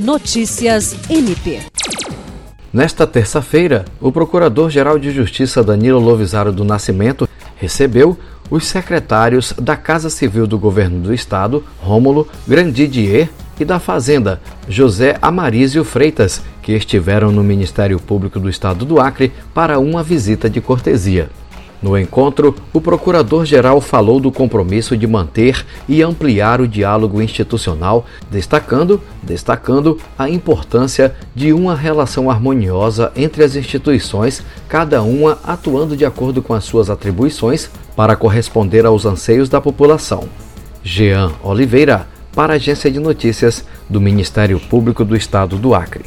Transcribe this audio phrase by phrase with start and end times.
[0.00, 1.60] Notícias MP.
[2.72, 8.18] Nesta terça-feira, o Procurador-Geral de Justiça Danilo Lovisaro do Nascimento recebeu
[8.50, 13.28] os secretários da Casa Civil do Governo do Estado, Rômulo Grandidier,
[13.60, 19.30] e da Fazenda, José Amarísio Freitas, que estiveram no Ministério Público do Estado do Acre
[19.52, 21.28] para uma visita de cortesia.
[21.82, 29.00] No encontro, o procurador-geral falou do compromisso de manter e ampliar o diálogo institucional, destacando,
[29.22, 36.42] destacando a importância de uma relação harmoniosa entre as instituições, cada uma atuando de acordo
[36.42, 40.28] com as suas atribuições para corresponder aos anseios da população.
[40.82, 46.04] Jean Oliveira, para a Agência de Notícias do Ministério Público do Estado do Acre.